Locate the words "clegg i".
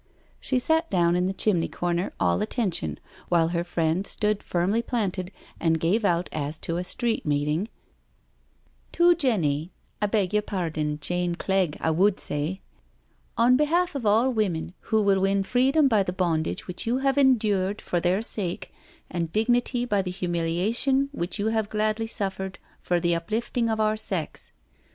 11.35-11.91